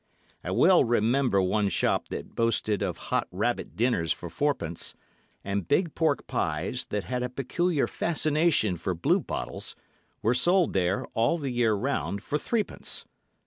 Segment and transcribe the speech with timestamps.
[0.43, 4.95] I well remember one shop that boasted of hot rabbit dinners for fourpence;
[5.43, 9.75] and big pork pies, that had a peculiar fascination for blue bottles,
[10.23, 13.05] were sold there, all the year round, for threepence.